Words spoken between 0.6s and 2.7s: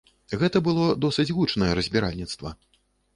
было досыць гучнае разбіральніцтва.